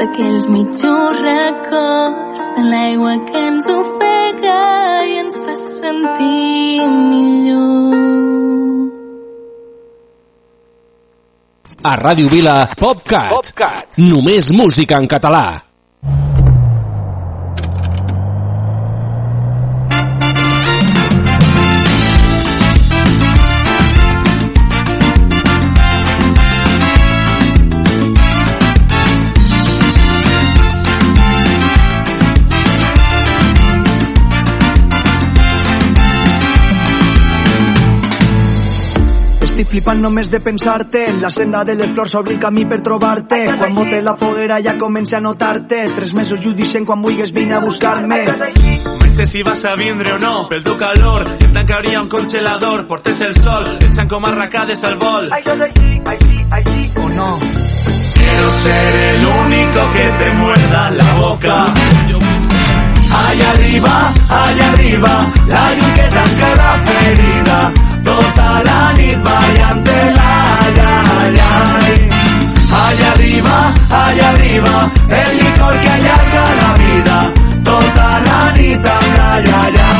D'aquells 0.00 0.46
mitjos 0.48 1.18
records 1.20 2.44
de 2.56 2.62
l'aigua 2.72 3.18
que 3.28 3.40
ens 3.50 3.66
ofega 3.68 4.60
i 5.04 5.18
ens 5.20 5.36
fa 5.44 5.56
sentir 5.60 6.86
millor. 6.88 7.98
A 11.84 11.96
Ràdio 12.00 12.32
Vila, 12.32 12.56
PopCat. 12.80 13.28
PopCat. 13.34 14.00
Només 14.00 14.48
música 14.52 14.96
en 15.00 15.08
català. 15.08 15.69
Flipant 39.70 40.00
només 40.02 40.30
de 40.30 40.40
pensar-te. 40.44 41.06
En 41.10 41.20
la 41.22 41.30
senda 41.30 41.62
de 41.64 41.76
les 41.78 41.92
flors 41.94 42.14
obri 42.18 42.34
el 42.34 42.40
camí 42.42 42.66
per 42.66 42.80
trobar-te 42.84 43.40
Quan 43.60 43.74
bote 43.74 44.00
la 44.02 44.16
foguera 44.20 44.60
ja 44.62 44.76
comença 44.78 45.18
a 45.18 45.20
notar-te. 45.24 45.84
Tres 45.96 46.14
mesos 46.14 46.40
dicen 46.56 46.84
quan 46.84 47.02
vulguis 47.02 47.32
vine 47.32 47.54
a 47.54 47.60
buscar-me. 47.60 48.24
No 48.26 49.12
sé 49.14 49.26
si 49.26 49.42
vas 49.42 49.64
a 49.64 49.74
vindre 49.76 50.12
o 50.14 50.18
no, 50.18 50.46
pel 50.48 50.62
teu 50.64 50.76
calor 50.78 51.24
em 51.40 51.52
tancaria 51.52 52.00
un 52.00 52.08
congelador, 52.08 52.86
portes 52.88 53.20
el 53.20 53.34
sol 53.34 53.64
echan 53.80 54.08
com 54.08 54.24
arracades 54.24 54.84
al 54.84 54.96
vol 54.96 55.28
o 56.96 57.08
no 57.08 57.38
Quiero 58.20 58.50
ser 58.62 59.08
el 59.08 59.26
único 59.26 59.92
que 59.94 60.04
te 60.04 60.32
muerda 60.34 60.90
la 60.90 61.14
boca. 61.14 61.74
Allà 63.12 63.50
arriba, 63.50 64.12
allà 64.28 64.68
arriba, 64.72 65.32
la 65.46 65.64
llum 65.74 65.92
que 65.94 66.08
tanca 66.14 66.54
la 66.54 66.82
ferida. 66.84 67.72
Tota 68.10 68.48
la 68.66 68.80
nit 68.98 69.18
ballant-te-la, 69.26 70.30
ai, 71.18 71.38
ai. 71.50 72.08
Allà 72.80 73.10
arriba, 73.12 73.56
allà 74.02 74.28
arriba, 74.32 74.74
el 75.20 75.32
licor 75.38 75.80
que 75.82 75.90
allarga 75.96 76.44
la 76.60 76.72
vida. 76.82 77.18
Tota 77.70 78.10
la 78.26 78.42
nit 78.58 79.99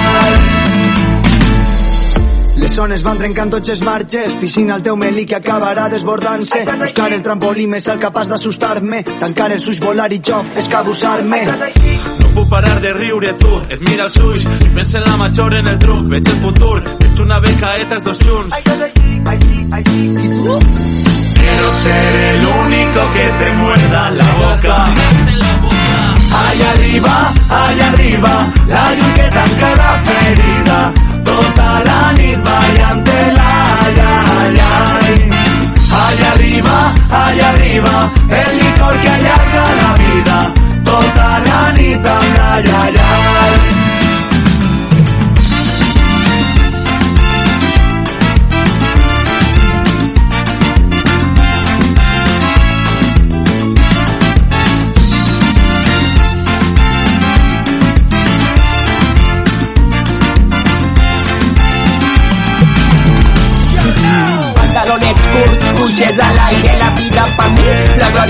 zones 2.76 3.02
van 3.02 3.18
trencant 3.18 3.50
tots 3.52 3.70
els 3.72 3.80
marges 3.84 4.34
Piscina 4.40 4.74
al 4.76 4.82
teu 4.84 4.96
melí 4.96 5.24
que 5.26 5.36
acabarà 5.38 5.88
desbordant-se. 5.92 6.62
Buscar 6.80 7.08
el 7.12 7.22
trampolí 7.22 7.66
més 7.70 7.86
el 7.90 7.98
capaç 8.02 8.28
d'assustar-me. 8.30 9.02
Tancar 9.20 9.50
els 9.54 9.66
ulls, 9.70 9.80
volar 9.82 10.10
i 10.12 10.20
jo 10.24 10.38
escabussar-me 10.60 11.40
No 12.20 12.30
puc 12.34 12.48
parar 12.50 12.80
de 12.84 12.92
riure 12.96 13.32
tu, 13.40 13.52
et 13.68 13.80
mira 13.88 14.06
els 14.06 14.16
ulls. 14.22 14.46
I 14.66 14.70
pensa 14.76 14.98
en 15.00 15.04
la 15.08 15.16
major 15.22 15.56
en 15.58 15.70
el 15.72 15.78
truc, 15.82 16.08
veig 16.14 16.30
el 16.32 16.40
futur. 16.44 16.78
Ets 17.08 17.20
una 17.24 17.40
becaeta 17.44 17.98
els 17.98 18.04
dos 18.04 18.18
junts. 18.24 18.54
Quiero 21.40 21.76
ser 21.84 22.14
el 22.30 22.46
único 22.46 23.12
que 23.14 23.26
te 23.42 23.52
muerda 23.60 24.10
la 24.10 24.32
boca. 24.42 24.76
Allá 26.40 26.70
arriba, 26.74 27.32
allá 27.48 27.88
arriba, 27.88 28.52
la 28.68 28.84
llum 28.94 29.14
que 29.14 29.30
tanca 29.38 29.74
la 29.74 30.02
ferida. 30.04 31.09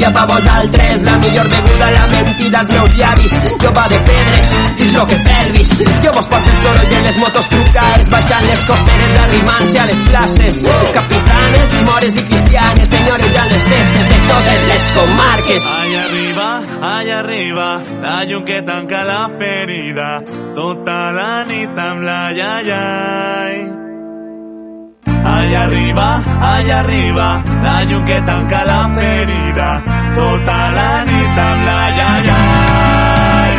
Glòria 0.01 0.13
pa 0.15 0.27
vosaltres, 0.27 1.03
la 1.03 1.17
millor 1.19 1.49
beguda, 1.49 1.91
la 1.91 2.07
mentida 2.07 2.59
als 2.59 2.69
meus 2.73 2.97
llavis, 2.97 3.33
jo 3.61 3.71
va 3.77 3.89
de 3.89 3.99
pedres, 4.09 4.49
dis 4.79 4.93
lo 4.97 5.07
que 5.07 5.17
pervis, 5.17 5.69
jo 6.05 6.11
vos 6.17 6.27
porto 6.27 6.51
el 6.51 6.57
soroll 6.63 6.93
en 6.97 7.05
les 7.05 7.17
motos 7.17 7.49
trucaes, 7.49 8.07
baixant 8.09 8.47
les 8.49 8.65
coperes, 8.65 9.13
arrimant-se 9.25 9.79
a 9.79 9.87
les 9.87 10.01
capitanes, 10.95 11.83
mores 11.85 12.17
i 12.17 12.23
cristianes, 12.31 12.89
senyores 12.89 13.37
a 13.37 13.45
les 13.53 13.69
festes 13.73 14.09
de 14.13 14.21
totes 14.31 14.65
les 14.71 14.85
comarques. 14.97 15.69
Allà 15.81 16.05
arriba, 16.05 16.49
allà 16.95 17.19
arriba, 17.19 17.69
la 18.03 18.25
llum 18.25 18.45
que 18.45 18.63
tanca 18.63 19.05
la 19.05 19.29
ferida, 19.37 20.09
tota 20.55 21.13
la 21.13 21.45
nit 21.45 21.85
amb 21.91 22.09
la 22.09 22.23
iaiai. 22.41 23.80
Allà 25.23 25.61
arriba, 25.61 26.23
allà 26.41 26.79
arriba, 26.79 27.43
la 27.63 27.83
llum 27.83 28.05
que 28.05 28.23
tanca 28.25 28.65
la 28.65 28.91
ferida, 28.95 29.83
tota 30.15 30.57
la 30.77 31.03
nit 31.09 31.39
amb 31.39 31.65
la 31.67 31.81
iaiai. 31.99 33.53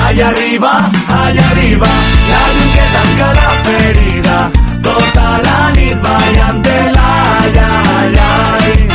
Allà 0.00 0.26
arriba, 0.28 0.72
allà 1.20 1.46
arriba, 1.52 1.88
la 2.30 2.42
llum 2.54 2.68
que 2.74 2.86
tanca 2.96 3.32
la 3.38 3.48
ferida, 3.64 4.38
tota 4.82 5.26
la 5.46 5.58
nit 5.78 5.96
ballant 6.04 6.60
de 6.68 6.78
la 6.98 7.10
iaiai. 7.56 8.88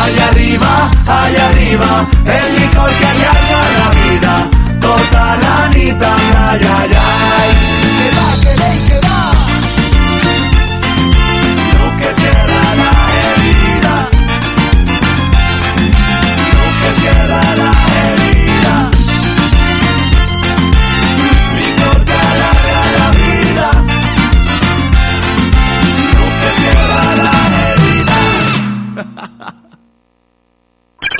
Allà 0.00 0.26
arriba, 0.30 0.74
allà 1.06 1.46
arriba, 1.46 1.90
el 2.38 2.46
licor 2.58 2.90
que 2.98 3.06
allarga 3.12 3.62
la 3.78 3.88
vida, 4.00 4.34
tota 4.80 5.24
la 5.46 5.56
nit 5.76 6.06
amb 6.12 6.28
la 6.34 6.46
iaiai. 6.66 7.50
Que 7.96 8.10
va, 8.18 8.28
que 8.42 8.60
ve 8.60 8.74
i 8.74 8.86
que 8.90 9.00
va. 9.06 9.35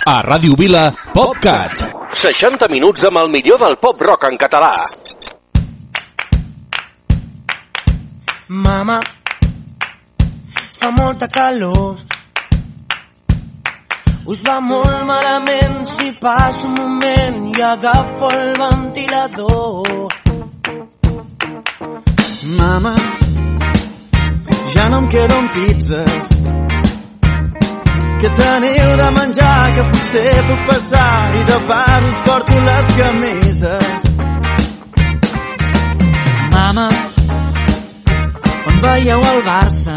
A 0.06 0.20
Ràdio 0.22 0.54
Vila, 0.54 0.84
PopCat. 1.10 1.80
60 2.14 2.68
minuts 2.70 3.02
amb 3.08 3.18
el 3.18 3.26
millor 3.26 3.58
del 3.58 3.74
pop 3.82 3.98
rock 4.06 4.28
en 4.28 4.36
català. 4.38 4.70
Mama, 8.46 9.00
fa 10.78 10.92
molta 10.94 11.26
calor. 11.26 11.98
Us 14.30 14.44
va 14.46 14.60
molt 14.62 15.02
malament 15.10 15.82
si 15.90 16.12
passo 16.22 16.70
un 16.70 16.78
moment 16.78 17.50
i 17.50 17.62
agafo 17.66 18.30
el 18.30 18.54
ventilador. 18.62 20.14
Mama, 22.62 22.94
ja 24.70 24.88
no 24.88 25.02
em 25.02 25.10
queden 25.16 25.50
pizzas. 25.58 26.55
Que 28.20 28.28
teniu 28.30 28.96
de 28.96 29.10
menjar, 29.12 29.74
que 29.76 29.82
potser 29.92 30.36
puc 30.48 30.60
passar 30.70 31.34
i 31.36 31.42
de 31.50 31.58
pas 31.68 32.04
us 32.10 32.18
porto 32.24 32.60
les 32.68 32.86
camises. 33.00 34.06
Mama, 36.50 36.88
quan 38.64 38.80
veieu 38.86 39.26
el 39.32 39.42
Barça, 39.50 39.96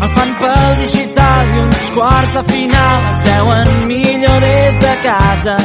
el 0.00 0.12
fan 0.16 0.32
pel 0.40 0.70
digital 0.80 1.54
i 1.56 1.64
uns 1.66 1.88
quarts 1.98 2.36
de 2.38 2.44
final 2.48 3.10
es 3.10 3.24
veuen 3.28 3.74
millor 3.92 4.40
des 4.46 4.80
de 4.86 4.94
casa. 5.02 5.58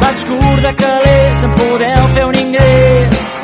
Vas 0.00 0.22
curt 0.28 0.62
de 0.68 0.76
calés, 0.84 1.42
en 1.42 1.58
podeu 1.58 2.12
fer 2.14 2.28
un 2.30 2.38
ingrés. 2.46 3.35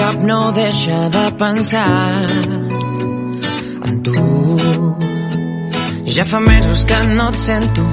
Cap 0.00 0.22
no 0.22 0.52
deixa 0.52 1.08
de 1.10 1.24
pensar 1.36 2.26
en 3.84 4.02
tu. 4.02 4.16
Ja 6.16 6.24
fa 6.24 6.40
mesos 6.40 6.84
que 6.88 7.00
no 7.08 7.28
et 7.28 7.36
sento, 7.36 7.84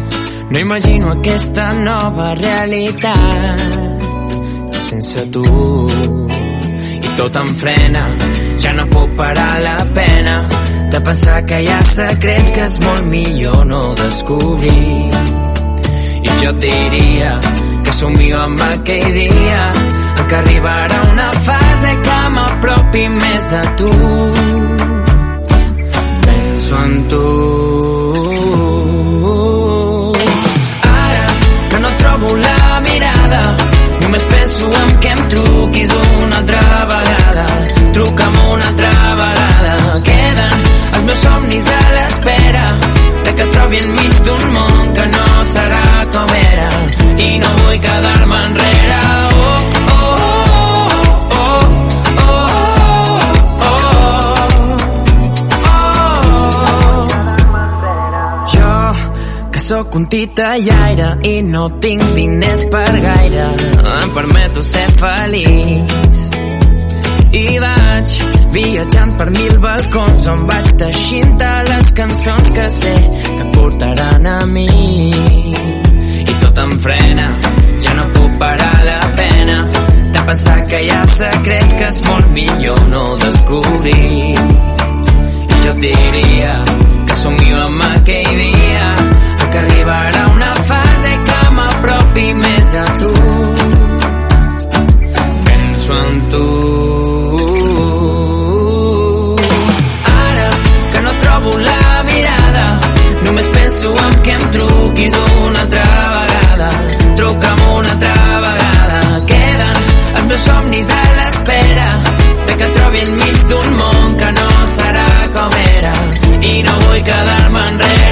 no 0.50 0.60
imagino 0.60 1.12
aquesta 1.12 1.74
nova 1.84 2.34
realitat 2.36 3.78
sense 4.88 5.26
tu. 5.36 5.44
I 7.08 7.10
tot 7.20 7.36
em 7.44 7.52
frena, 7.60 8.06
ja 8.64 8.72
no 8.80 8.88
puc 8.94 9.14
parar 9.20 9.60
la 9.68 9.78
pena 10.00 10.38
de 10.92 11.04
pensar 11.04 11.44
que 11.46 11.60
hi 11.62 11.70
ha 11.74 11.82
secrets 11.92 12.56
que 12.56 12.66
és 12.72 12.80
molt 12.88 13.06
millor 13.12 13.66
no 13.68 13.84
descobrir. 14.00 15.12
I 16.24 16.40
jo 16.42 16.56
et 16.56 16.64
diria 16.64 17.38
que 17.84 18.00
somio 18.00 18.44
amb 18.48 18.64
aquell 18.72 19.12
dia 19.20 19.64
en 19.76 20.28
què 20.28 20.44
arribarà 20.44 21.04
una 21.12 21.32
fase 21.44 21.67
ganes 21.78 21.82
de 21.82 22.02
que 22.02 22.30
m'apropi 22.30 23.10
més 23.10 23.54
a 23.54 23.76
tu. 23.76 23.90
Penso 26.26 26.76
en 26.84 27.08
tu. 27.08 27.24
Ara 30.84 31.28
que 31.70 31.80
no 31.80 31.90
trobo 31.98 32.36
la 32.36 32.82
mirada 32.82 33.42
només 34.02 34.24
penso 34.26 34.66
en 34.66 35.00
que 35.00 35.10
em 35.10 35.28
truquis 35.30 35.90
una 35.94 36.38
altra 36.38 36.86
vegada. 36.94 37.46
Truca'm 37.94 38.36
una 38.54 38.68
altra 38.68 39.16
vegada. 39.22 40.00
Queden 40.04 40.54
els 40.94 41.04
meus 41.04 41.20
somnis 41.20 41.68
a 41.68 41.82
l'espera 41.96 42.66
de 43.26 43.34
que 43.34 43.52
trobi 43.54 43.84
enmig 43.84 44.24
d'un 44.24 44.48
món 44.54 44.94
que 44.94 45.08
no 45.18 45.28
serà 45.44 46.06
com 46.14 46.34
era. 46.42 46.72
I 47.18 47.38
no 47.42 47.54
vull 47.62 47.80
quedar-me 47.82 48.42
enrere. 48.46 49.07
Tinc 61.82 62.04
diners 62.14 62.64
per 62.70 62.92
gaire. 63.02 63.46
Em 64.04 64.10
permeto 64.14 64.62
ser 64.62 64.92
feliç. 65.00 66.18
I 67.34 67.46
vaig 67.64 68.12
viatjant 68.54 69.16
per 69.18 69.28
mil 69.34 69.56
balcons 69.64 70.28
on 70.34 70.44
vaig 70.50 70.68
teixint 70.82 71.34
de 71.42 71.54
les 71.70 71.94
cançons 71.98 72.52
que 72.58 72.68
sé 72.76 72.94
que 73.24 73.48
portaran 73.56 74.30
a 74.36 74.38
mi. 74.46 74.68
I 76.22 76.38
tot 76.44 76.62
em 76.66 76.78
frena, 76.86 77.28
ja 77.82 77.98
no 77.98 78.06
puc 78.14 78.38
parar 78.44 78.78
la 78.86 79.00
pena 79.18 79.58
de 80.14 80.26
pensar 80.30 80.60
que 80.68 80.84
hi 80.86 80.94
ha 80.94 81.02
secrets 81.24 81.80
que 81.82 81.90
és 81.90 82.02
molt 82.06 82.30
millor 82.38 82.86
no 82.94 83.08
descobrir. 83.26 84.38
I 85.48 85.66
jo 85.66 85.76
diria 85.82 86.56
que 87.08 87.22
somio 87.24 87.66
amb 87.66 87.90
aquell 87.92 88.38
dia 88.46 88.57
penso 103.88 104.06
en 104.06 104.22
que 104.24 104.32
em 104.32 104.52
truquis 104.52 105.12
una 105.46 105.60
altra 105.62 106.12
vegada. 106.12 106.70
Truca'm 107.16 107.60
una 107.76 107.92
altra 107.92 108.40
vegada. 108.42 109.26
Queden 109.26 109.78
els 110.16 110.26
meus 110.26 110.42
somnis 110.42 110.90
a 110.90 111.02
l'espera 111.20 111.88
de 112.48 112.58
que 112.58 112.66
et 112.66 112.74
trobi 112.74 113.02
enmig 113.06 113.40
d'un 113.48 113.78
món 113.78 114.18
que 114.18 114.32
no 114.40 114.50
serà 114.80 115.08
com 115.36 115.58
era 115.64 115.96
i 116.42 116.62
no 116.64 116.78
vull 116.86 117.02
quedar-me 117.04 117.66
enrere. 117.72 118.07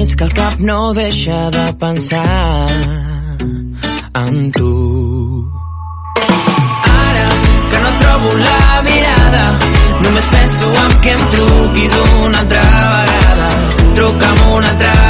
Nits 0.00 0.16
que 0.16 0.24
el 0.24 0.32
cap 0.32 0.54
no 0.58 0.94
deixa 0.96 1.38
de 1.50 1.64
pensar 1.80 2.70
en 4.22 4.52
tu. 4.56 4.70
Ara 6.92 7.28
que 7.70 7.82
no 7.84 7.92
trobo 8.00 8.32
la 8.46 8.82
mirada, 8.88 9.44
només 10.06 10.32
penso 10.36 10.72
en 10.86 10.98
que 11.04 11.14
em 11.18 11.28
truquis 11.36 12.00
una 12.24 12.42
altra 12.46 12.66
vegada. 12.96 13.48
Truca'm 13.94 14.44
una 14.56 14.74
altra 14.74 14.90
vegada. 14.90 15.09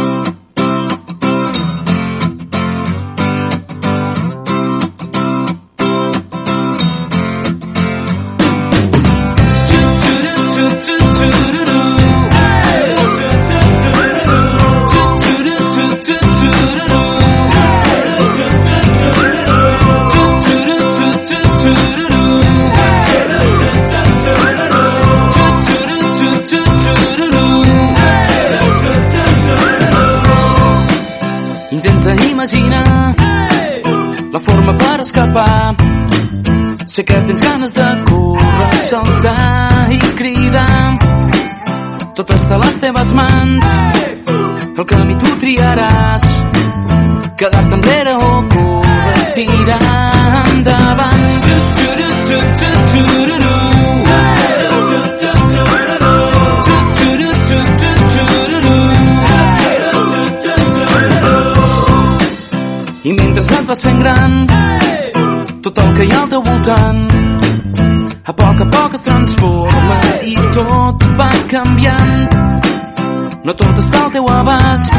Imaginar 32.51 33.15
la 34.29 34.39
forma 34.41 34.77
per 34.77 34.99
escapar. 34.99 35.75
Sé 36.85 37.05
que 37.05 37.13
tens 37.13 37.41
ganes 37.41 37.73
de 37.73 38.03
córrer, 38.03 38.73
saltar 38.89 39.87
i 39.89 39.99
cridar. 40.19 40.97
Tot 42.13 42.33
està 42.35 42.57
a 42.57 42.61
les 42.65 42.75
teves 42.83 43.13
mans, 43.15 43.63
el 44.75 44.85
camí 44.85 45.15
tu 45.15 45.31
triaràs. 45.39 46.27
Quedar-te 47.39 47.75
enrere 47.79 48.19
o 48.19 48.31
córrer, 48.51 49.31
tirar 49.31 50.43
endavant. 50.51 51.27
I 52.31 52.80
vas 63.81 63.89
fent 63.89 63.99
gran, 63.99 64.45
tot 65.61 65.77
el 65.77 65.93
que 65.95 66.03
hi 66.05 66.11
ha 66.11 66.21
al 66.21 66.29
teu 66.29 66.41
voltant, 66.41 67.09
a 68.25 68.33
poc 68.33 68.61
a 68.61 68.65
poc 68.75 68.93
es 68.93 69.01
transforma 69.01 69.99
i 70.23 70.35
tot 70.55 71.03
va 71.17 71.31
canviant. 71.49 72.27
No 73.43 73.53
tot 73.57 73.77
està 73.81 74.03
al 74.05 74.11
teu 74.13 74.25
abast, 74.29 74.93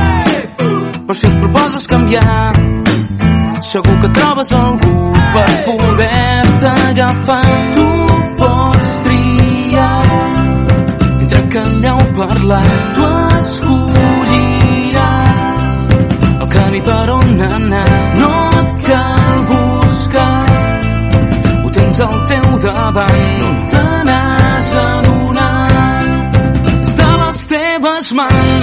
però 1.06 1.14
si 1.14 1.26
et 1.28 1.36
proposes 1.44 1.86
canviar, 1.86 2.52
segur 3.70 3.96
que 4.02 4.08
trobes 4.18 4.52
algú 4.58 5.12
per 5.36 5.50
poder-te 5.68 6.70
agafar. 6.88 7.52
Tu 7.76 7.86
pots 8.40 8.90
triar 9.06 10.06
entre 11.20 11.42
callar 11.54 11.94
o 11.94 12.04
parlar, 12.18 12.70
tu 12.98 13.06
escolliràs 13.38 15.22
el 16.40 16.48
camí 16.56 16.80
per 16.82 17.06
on 17.10 17.40
anar. 17.52 17.90
No 18.18 18.31
al 22.02 22.26
teu 22.26 22.58
davant. 22.58 23.38
No 23.42 23.52
te 23.72 23.84
n'has 24.08 24.72
adonat, 24.84 26.40
a 27.08 27.12
les 27.24 27.44
teves 27.54 28.12
mans. 28.18 28.62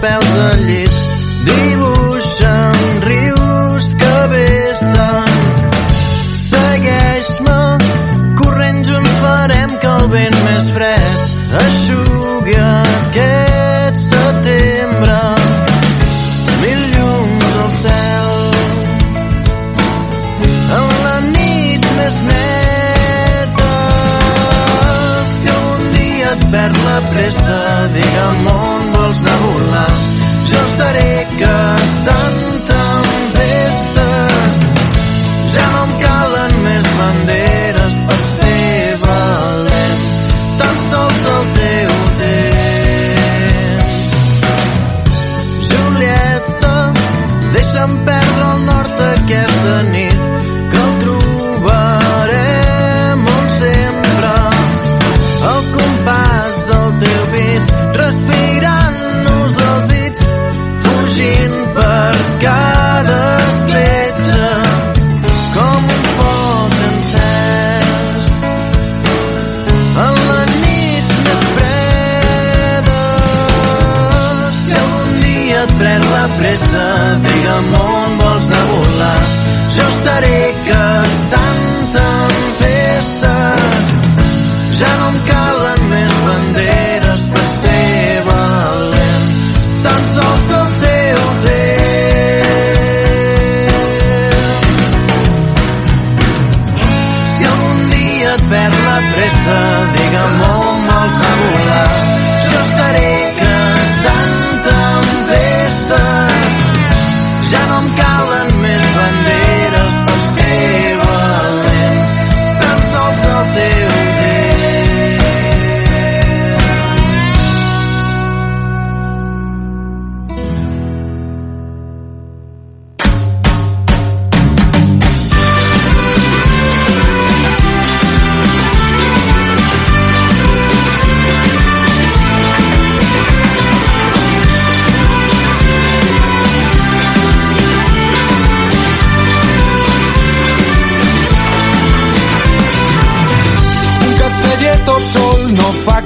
spells 0.00 0.24
her 0.24 0.56
lips. 0.56 0.98
They 1.44 1.76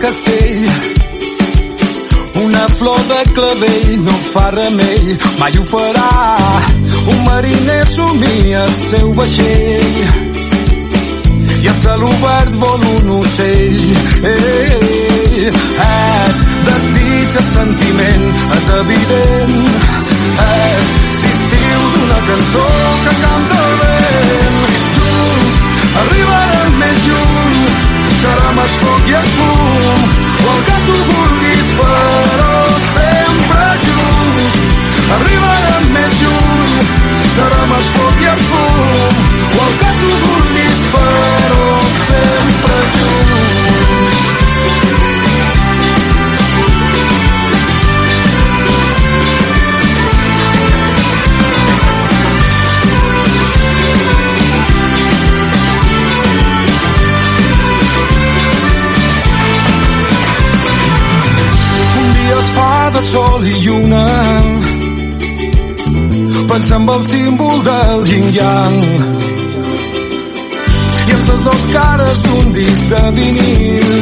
castell. 0.05 0.67
Una 2.45 2.69
flor 2.79 3.01
de 3.09 3.21
clavell 3.33 4.05
no 4.05 4.13
fa 4.33 4.51
remei, 4.51 5.17
mai 5.39 5.57
ho 5.57 5.65
farà. 5.71 6.11
Un 7.13 7.23
mariner 7.25 7.85
somia 7.89 8.65
el 8.65 8.75
seu 8.91 9.15
vaixell. 9.21 9.97
I 11.65 11.69
a 11.73 11.75
cel 11.81 12.05
obert 12.11 12.59
vol 12.65 12.85
un 12.91 13.15
ocell. 13.17 13.81
Ei, 14.33 15.49
és 15.87 16.43
desig, 16.69 17.39
és 17.41 17.49
sentiment, 17.57 18.27
és 18.59 18.69
evident. 18.81 19.57
És 20.49 20.93
s'estiu 21.23 21.89
d'una 21.95 22.21
cançó 22.29 22.67
que 23.07 23.17
canta 23.25 23.65
el 23.71 23.81
vent. 23.81 24.61
Junts 25.09 25.65
arribarem 26.05 26.79
més 26.85 27.03
lluny, 27.09 27.64
serà 28.25 28.53
més 28.57 28.77
foc 28.83 29.09
i 29.11 29.17
es 29.19 29.33
fum, 29.39 30.05
o 30.45 30.53
el 30.53 30.63
que 30.69 30.77
tu 30.87 30.99
vulguis, 31.09 31.73
però 31.81 32.55
sempre 32.87 33.67
junts. 33.85 34.61
Arribarem 35.17 35.91
més 35.97 36.17
lluny, 36.23 36.79
serà 37.37 37.67
més 37.73 37.91
foc 37.99 38.25
i 38.25 38.31
es 38.33 38.47
fum, 38.53 39.21
o 39.51 39.67
el 39.67 39.77
que 39.83 39.94
sol 63.15 63.47
i 63.47 63.55
lluna. 63.65 64.07
Pensa 66.49 66.77
en 66.77 66.89
el 66.95 67.03
símbol 67.11 67.57
del 67.65 68.01
yin-yang 68.11 68.77
I 71.09 71.13
en 71.15 71.23
les 71.29 71.45
dos 71.47 71.63
cares 71.75 72.23
d'un 72.25 72.53
disc 72.59 72.85
de 72.93 73.05
vinil. 73.17 73.93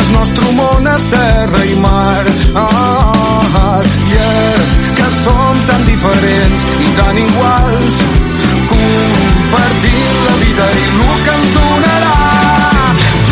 El 0.00 0.08
nostre 0.16 0.52
món 0.58 0.90
és 0.94 1.06
terra 1.14 1.62
i 1.72 1.76
mar. 1.86 2.24
Ah, 2.62 3.82
I 4.10 4.18
és 4.26 4.68
que 4.98 5.08
som 5.22 5.64
tan 5.70 5.82
diferents 5.90 6.60
i 6.86 6.94
tan 7.00 7.22
iguals. 7.24 7.98
Compartint 8.74 10.16
la 10.28 10.38
vida 10.44 10.70
i 10.82 10.86
el 10.92 11.18
que 11.24 11.36
ens 11.40 11.50
donarà. 11.58 12.16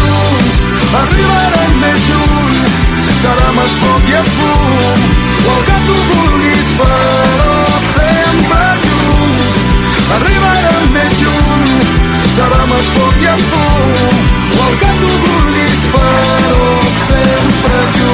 Junts 0.01 0.61
arribarem 1.05 1.81
més 1.85 2.09
lluny 2.09 2.14
més 3.65 3.77
foc 3.81 4.09
i 4.09 4.15
el 4.19 4.27
fum 4.37 5.05
o 5.45 5.53
el 5.53 5.63
que 5.69 5.77
tu 5.87 6.01
vulguis 6.09 6.67
però 6.81 7.55
sempre 7.87 8.67
junts 8.83 9.55
arribarem 10.17 10.91
més 10.97 11.15
lluny 11.23 11.73
serà 12.37 12.67
més 12.73 12.91
foc 12.99 13.23
i 13.25 13.31
el 13.37 13.47
fum 13.53 14.59
o 14.59 14.67
el 14.67 14.77
que 14.83 14.93
tu 15.05 15.15
vulguis 15.29 15.87
però 15.95 16.75
sempre 17.07 17.87
junts 18.01 18.14